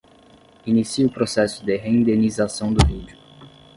Inicie 0.65 1.05
o 1.05 1.11
processo 1.11 1.63
de 1.63 1.77
rendenização 1.77 2.73
do 2.73 2.83
vídeo. 2.87 3.15